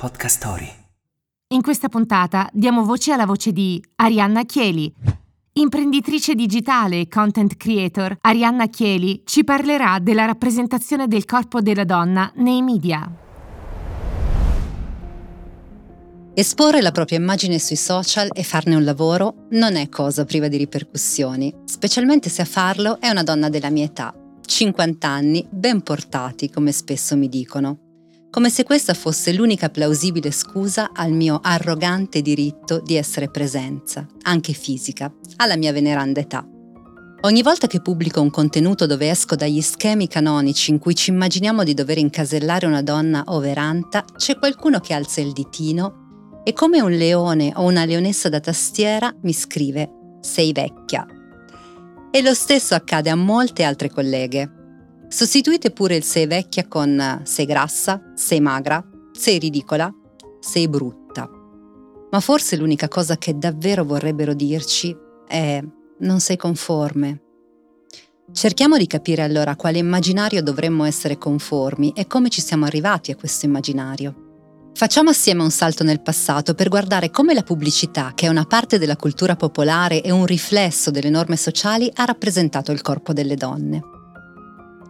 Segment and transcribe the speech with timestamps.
[0.00, 0.68] Podcast Story.
[1.48, 4.90] In questa puntata diamo voce alla voce di Arianna Chieli.
[5.52, 12.32] Imprenditrice digitale e content creator, Arianna Chieli ci parlerà della rappresentazione del corpo della donna
[12.36, 13.12] nei media.
[16.32, 20.56] Esporre la propria immagine sui social e farne un lavoro non è cosa priva di
[20.56, 24.14] ripercussioni, specialmente se a farlo è una donna della mia età,
[24.46, 27.89] 50 anni, ben portati, come spesso mi dicono
[28.30, 34.52] come se questa fosse l'unica plausibile scusa al mio arrogante diritto di essere presenza, anche
[34.52, 36.46] fisica, alla mia veneranda età.
[37.22, 41.64] Ogni volta che pubblico un contenuto dove esco dagli schemi canonici in cui ci immaginiamo
[41.64, 46.92] di dover incasellare una donna overanta, c'è qualcuno che alza il ditino e come un
[46.92, 49.90] leone o una leonessa da tastiera mi scrive
[50.20, 51.06] Sei vecchia.
[52.10, 54.59] E lo stesso accade a molte altre colleghe,
[55.12, 59.92] Sostituite pure il sei vecchia con sei grassa, sei magra, sei ridicola,
[60.38, 61.28] sei brutta.
[62.12, 65.60] Ma forse l'unica cosa che davvero vorrebbero dirci è
[65.98, 67.22] non sei conforme.
[68.32, 73.16] Cerchiamo di capire allora quale immaginario dovremmo essere conformi e come ci siamo arrivati a
[73.16, 74.70] questo immaginario.
[74.72, 78.78] Facciamo assieme un salto nel passato per guardare come la pubblicità, che è una parte
[78.78, 83.98] della cultura popolare e un riflesso delle norme sociali, ha rappresentato il corpo delle donne.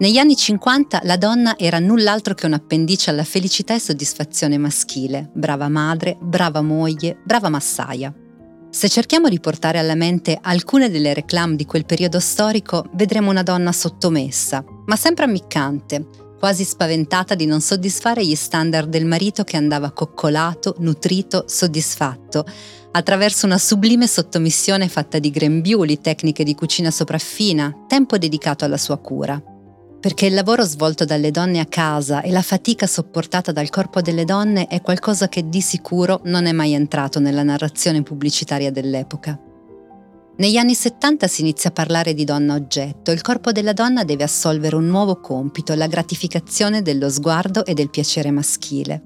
[0.00, 5.68] Negli anni 50 la donna era null'altro che un'appendice alla felicità e soddisfazione maschile, brava
[5.68, 8.10] madre, brava moglie, brava massaia.
[8.70, 13.42] Se cerchiamo di portare alla mente alcune delle reclame di quel periodo storico, vedremo una
[13.42, 16.06] donna sottomessa, ma sempre ammiccante,
[16.38, 22.46] quasi spaventata di non soddisfare gli standard del marito che andava coccolato, nutrito, soddisfatto,
[22.92, 28.96] attraverso una sublime sottomissione fatta di grembiuli, tecniche di cucina sopraffina, tempo dedicato alla sua
[28.96, 29.58] cura
[30.00, 34.24] perché il lavoro svolto dalle donne a casa e la fatica sopportata dal corpo delle
[34.24, 39.38] donne è qualcosa che di sicuro non è mai entrato nella narrazione pubblicitaria dell'epoca.
[40.38, 44.24] Negli anni 70 si inizia a parlare di donna oggetto, il corpo della donna deve
[44.24, 49.02] assolvere un nuovo compito, la gratificazione dello sguardo e del piacere maschile,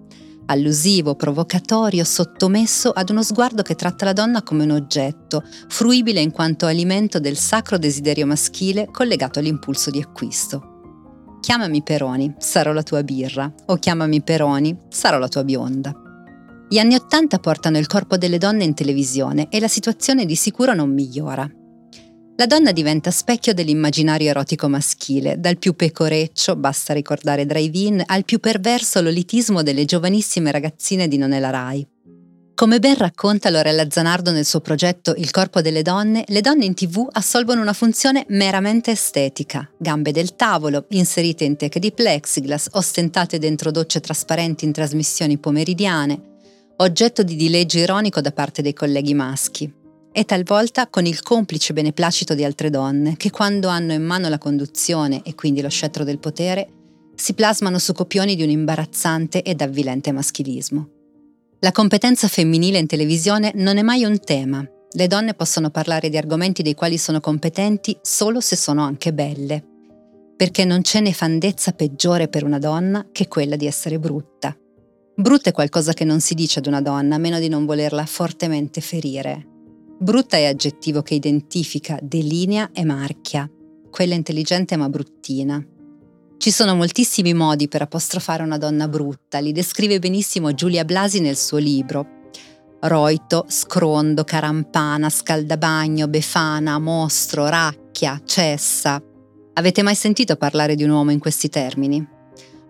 [0.47, 6.31] allusivo, provocatorio, sottomesso ad uno sguardo che tratta la donna come un oggetto, fruibile in
[6.31, 10.74] quanto alimento del sacro desiderio maschile collegato all'impulso di acquisto
[11.45, 15.93] chiamami Peroni, sarò la tua birra, o chiamami Peroni, sarò la tua bionda.
[16.71, 20.73] Gli anni Ottanta portano il corpo delle donne in televisione e la situazione di sicuro
[20.73, 21.47] non migliora.
[22.37, 28.41] La donna diventa specchio dell'immaginario erotico maschile, dal più pecoreccio, basta ricordare Drive-In, al più
[28.41, 31.87] perverso lolitismo delle giovanissime ragazzine di Nonella Rai.
[32.55, 36.75] Come ben racconta Lorella Zanardo nel suo progetto Il corpo delle donne, le donne in
[36.75, 39.69] tv assolvono una funzione meramente estetica.
[39.77, 46.37] Gambe del tavolo, inserite in teche di plexiglass, ostentate dentro docce trasparenti in trasmissioni pomeridiane,
[46.77, 49.75] oggetto di dileggio ironico da parte dei colleghi maschi.
[50.13, 54.39] E talvolta con il complice beneplacito di altre donne, che quando hanno in mano la
[54.39, 56.69] conduzione e quindi lo scettro del potere,
[57.17, 60.94] si plasmano su copioni di un imbarazzante ed avvilente maschilismo.
[61.65, 64.63] La competenza femminile in televisione non è mai un tema.
[64.91, 69.65] Le donne possono parlare di argomenti dei quali sono competenti solo se sono anche belle.
[70.37, 74.55] Perché non c'è nefandezza peggiore per una donna che quella di essere brutta.
[75.17, 78.05] Brutta è qualcosa che non si dice ad una donna a meno di non volerla
[78.05, 79.47] fortemente ferire.
[79.99, 83.51] Brutta è aggettivo che identifica, delinea e marchia.
[83.91, 85.67] Quella intelligente ma bruttina,
[86.39, 91.37] ci sono moltissimi modi per apostrofare una donna brutta, li descrive benissimo Giulia Blasi nel
[91.37, 92.07] suo libro.
[92.81, 99.03] Roito, scrondo, carampana, scaldabagno, befana, mostro, racchia, cessa.
[99.55, 102.07] Avete mai sentito parlare di un uomo in questi termini?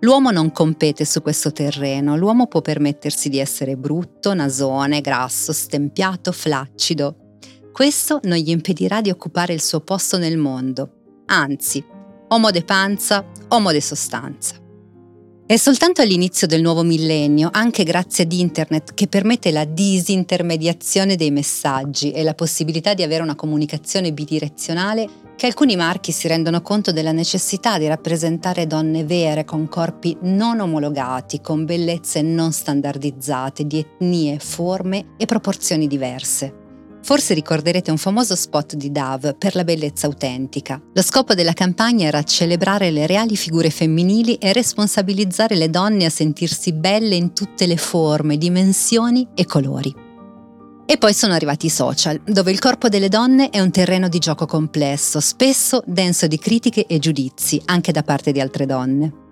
[0.01, 6.31] L'uomo non compete su questo terreno, l'uomo può permettersi di essere brutto, nasone, grasso, stempiato,
[6.31, 7.39] flaccido.
[7.73, 11.23] Questo non gli impedirà di occupare il suo posto nel mondo.
[11.27, 11.83] Anzi,
[12.35, 14.57] Homo de panza, Homo de sostanza.
[15.47, 21.31] È soltanto all'inizio del nuovo millennio, anche grazie ad Internet, che permette la disintermediazione dei
[21.31, 26.91] messaggi e la possibilità di avere una comunicazione bidirezionale, che alcuni marchi si rendono conto
[26.91, 33.79] della necessità di rappresentare donne vere con corpi non omologati, con bellezze non standardizzate, di
[33.79, 36.63] etnie, forme e proporzioni diverse.
[37.05, 40.81] Forse ricorderete un famoso spot di Dove per la bellezza autentica.
[40.95, 46.11] Lo scopo della campagna era celebrare le reali figure femminili e responsabilizzare le donne a
[46.11, 49.95] sentirsi belle in tutte le forme, dimensioni e colori.
[50.87, 54.19] E poi sono arrivati i social, dove il corpo delle donne è un terreno di
[54.19, 59.24] gioco complesso, spesso denso di critiche e giudizi, anche da parte di altre donne.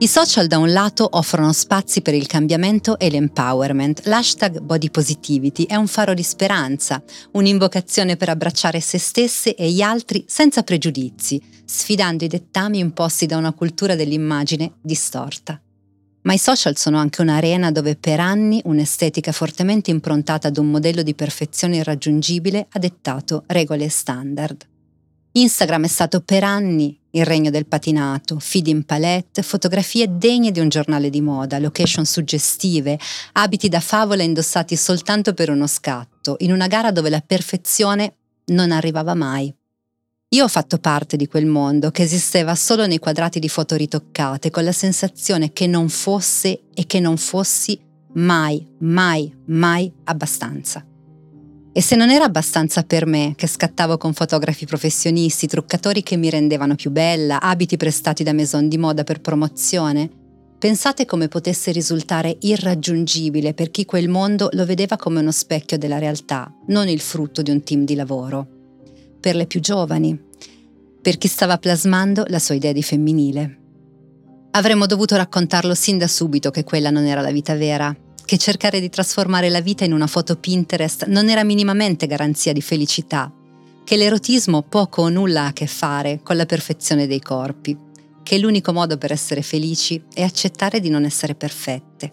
[0.00, 4.02] I social da un lato offrono spazi per il cambiamento e l'empowerment.
[4.04, 7.02] L'hashtag body positivity è un faro di speranza,
[7.32, 13.38] un'invocazione per abbracciare se stesse e gli altri senza pregiudizi, sfidando i dettami imposti da
[13.38, 15.60] una cultura dell'immagine distorta.
[16.22, 21.02] Ma i social sono anche un'arena dove per anni un'estetica fortemente improntata ad un modello
[21.02, 24.64] di perfezione irraggiungibile ha dettato regole e standard.
[25.32, 30.60] Instagram è stato per anni il regno del patinato, feed in palette, fotografie degne di
[30.60, 32.98] un giornale di moda, location suggestive,
[33.32, 38.14] abiti da favola indossati soltanto per uno scatto, in una gara dove la perfezione
[38.46, 39.52] non arrivava mai.
[40.32, 44.50] Io ho fatto parte di quel mondo che esisteva solo nei quadrati di foto ritoccate,
[44.50, 47.80] con la sensazione che non fosse e che non fossi
[48.14, 50.87] mai, mai, mai abbastanza.
[51.72, 56.30] E se non era abbastanza per me, che scattavo con fotografi professionisti, truccatori che mi
[56.30, 60.10] rendevano più bella, abiti prestati da maison di moda per promozione,
[60.58, 65.98] pensate come potesse risultare irraggiungibile per chi quel mondo lo vedeva come uno specchio della
[65.98, 68.46] realtà, non il frutto di un team di lavoro.
[69.20, 70.18] Per le più giovani,
[71.00, 73.58] per chi stava plasmando la sua idea di femminile.
[74.52, 77.94] Avremmo dovuto raccontarlo sin da subito che quella non era la vita vera,
[78.28, 82.60] che cercare di trasformare la vita in una foto Pinterest non era minimamente garanzia di
[82.60, 83.32] felicità,
[83.84, 87.74] che l'erotismo poco o nulla ha a che fare con la perfezione dei corpi,
[88.22, 92.12] che l'unico modo per essere felici è accettare di non essere perfette.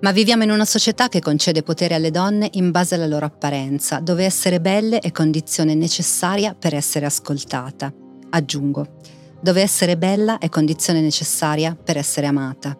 [0.00, 4.00] Ma viviamo in una società che concede potere alle donne in base alla loro apparenza,
[4.00, 7.94] dove essere belle è condizione necessaria per essere ascoltata.
[8.30, 8.96] Aggiungo,
[9.40, 12.76] dove essere bella è condizione necessaria per essere amata.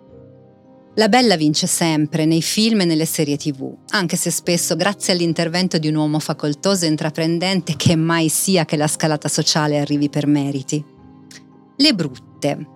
[1.01, 5.79] La bella vince sempre nei film e nelle serie tv, anche se spesso grazie all'intervento
[5.79, 10.27] di un uomo facoltoso e intraprendente che mai sia che la scalata sociale arrivi per
[10.27, 10.85] meriti.
[11.75, 12.67] Le brutte.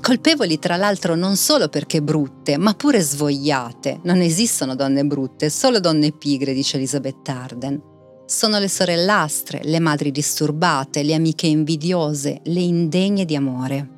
[0.00, 4.00] Colpevoli tra l'altro non solo perché brutte, ma pure svogliate.
[4.04, 7.78] Non esistono donne brutte, solo donne pigre, dice Elizabeth Arden.
[8.24, 13.95] Sono le sorellastre, le madri disturbate, le amiche invidiose, le indegne di amore.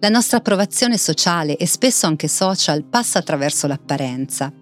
[0.00, 4.52] La nostra approvazione sociale e spesso anche social passa attraverso l'apparenza.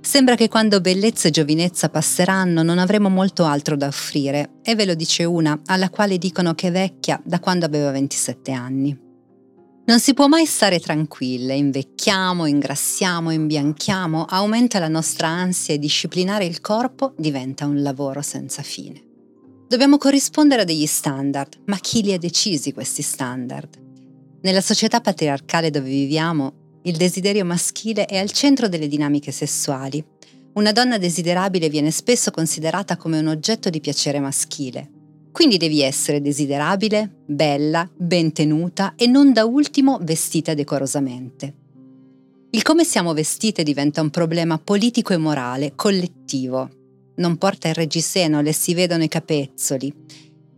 [0.00, 4.84] Sembra che quando bellezza e giovinezza passeranno non avremo molto altro da offrire, e ve
[4.84, 8.98] lo dice una alla quale dicono che è vecchia da quando aveva 27 anni.
[9.84, 16.44] Non si può mai stare tranquille, invecchiamo, ingrassiamo, imbianchiamo, aumenta la nostra ansia e disciplinare
[16.44, 19.00] il corpo diventa un lavoro senza fine.
[19.68, 23.91] Dobbiamo corrispondere a degli standard, ma chi li ha decisi questi standard?
[24.42, 30.04] Nella società patriarcale dove viviamo, il desiderio maschile è al centro delle dinamiche sessuali.
[30.54, 34.90] Una donna desiderabile viene spesso considerata come un oggetto di piacere maschile.
[35.30, 41.54] Quindi devi essere desiderabile, bella, ben tenuta e non da ultimo vestita decorosamente.
[42.50, 46.68] Il come siamo vestite diventa un problema politico e morale, collettivo.
[47.14, 49.94] Non porta il reggiseno, le si vedono i capezzoli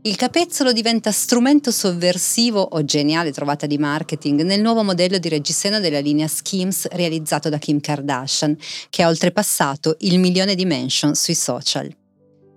[0.07, 5.81] il capezzolo diventa strumento sovversivo o geniale trovata di marketing nel nuovo modello di reggiseno
[5.81, 8.55] della linea Skims realizzato da Kim Kardashian,
[8.91, 11.91] che ha oltrepassato il milione di mention sui social.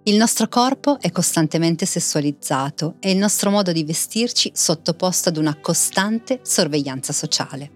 [0.04, 5.58] Il nostro corpo è costantemente sessualizzato e il nostro modo di vestirci sottoposto ad una
[5.58, 7.72] costante sorveglianza sociale.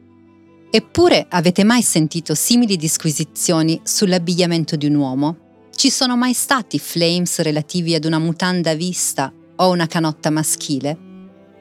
[0.69, 5.37] Eppure avete mai sentito simili disquisizioni sull'abbigliamento di un uomo?
[5.73, 11.09] Ci sono mai stati flames relativi ad una mutanda vista o una canotta maschile?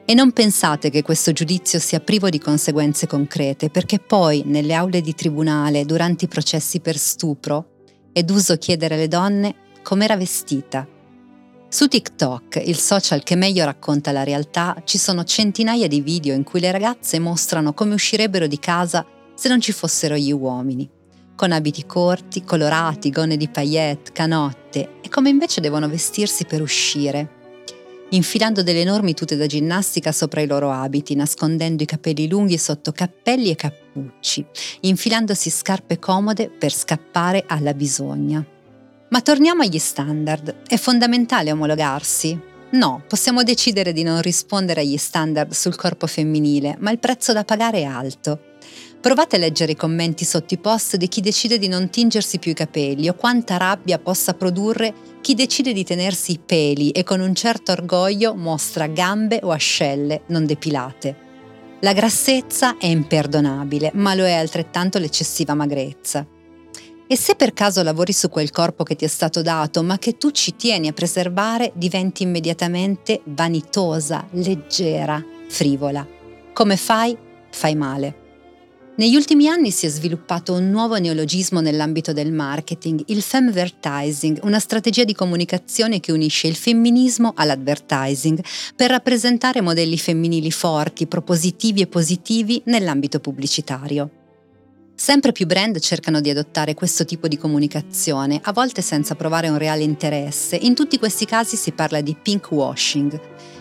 [0.05, 5.01] E non pensate che questo giudizio sia privo di conseguenze concrete, perché poi nelle aule
[5.01, 7.67] di tribunale, durante i processi per stupro,
[8.11, 10.85] è d'uso chiedere alle donne com'era vestita.
[11.69, 16.43] Su TikTok, il social che meglio racconta la realtà, ci sono centinaia di video in
[16.43, 20.89] cui le ragazze mostrano come uscirebbero di casa se non ci fossero gli uomini,
[21.35, 27.39] con abiti corti, colorati, gonne di paillette, canotte, e come invece devono vestirsi per uscire,
[28.11, 32.91] infilando delle enormi tute da ginnastica sopra i loro abiti, nascondendo i capelli lunghi sotto
[32.91, 34.45] cappelli e cappucci,
[34.81, 38.45] infilandosi scarpe comode per scappare alla bisogna.
[39.09, 40.63] Ma torniamo agli standard.
[40.67, 42.39] È fondamentale omologarsi?
[42.71, 47.43] No, possiamo decidere di non rispondere agli standard sul corpo femminile, ma il prezzo da
[47.43, 48.50] pagare è alto.
[49.01, 52.51] Provate a leggere i commenti sotto i post di chi decide di non tingersi più
[52.51, 57.19] i capelli o quanta rabbia possa produrre chi decide di tenersi i peli e con
[57.19, 61.29] un certo orgoglio mostra gambe o ascelle non depilate.
[61.79, 66.23] La grassezza è imperdonabile, ma lo è altrettanto l'eccessiva magrezza.
[67.07, 70.15] E se per caso lavori su quel corpo che ti è stato dato, ma che
[70.19, 76.07] tu ci tieni a preservare, diventi immediatamente vanitosa, leggera, frivola.
[76.53, 77.17] Come fai?
[77.49, 78.20] Fai male.
[79.01, 84.59] Negli ultimi anni si è sviluppato un nuovo neologismo nell'ambito del marketing, il femvertising, una
[84.59, 88.39] strategia di comunicazione che unisce il femminismo all'advertising
[88.75, 94.20] per rappresentare modelli femminili forti, propositivi e positivi nell'ambito pubblicitario.
[95.03, 99.57] Sempre più brand cercano di adottare questo tipo di comunicazione, a volte senza provare un
[99.57, 100.55] reale interesse.
[100.55, 103.19] In tutti questi casi si parla di pink washing,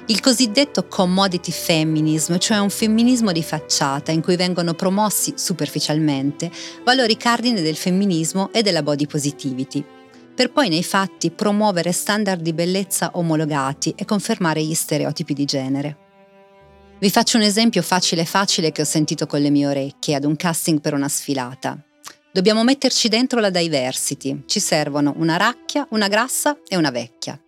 [0.08, 6.50] il cosiddetto commodity feminism, cioè un femminismo di facciata in cui vengono promossi superficialmente
[6.84, 9.82] valori cardine del femminismo e della body positivity,
[10.34, 16.09] per poi nei fatti promuovere standard di bellezza omologati e confermare gli stereotipi di genere.
[17.00, 20.36] Vi faccio un esempio facile facile che ho sentito con le mie orecchie ad un
[20.36, 21.82] casting per una sfilata.
[22.30, 24.42] Dobbiamo metterci dentro la diversity.
[24.44, 27.40] Ci servono una racchia, una grassa e una vecchia.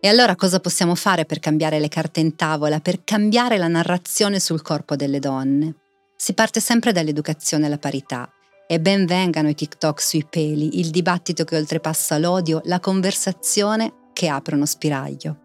[0.00, 4.40] E allora cosa possiamo fare per cambiare le carte in tavola, per cambiare la narrazione
[4.40, 5.74] sul corpo delle donne?
[6.16, 8.32] Si parte sempre dall'educazione alla parità.
[8.66, 14.28] E ben vengano i TikTok sui peli, il dibattito che oltrepassa l'odio, la conversazione che
[14.28, 15.42] apre uno spiraglio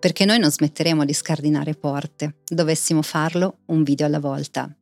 [0.00, 2.38] perché noi non smetteremo di scardinare porte.
[2.44, 4.74] Dovessimo farlo un video alla volta.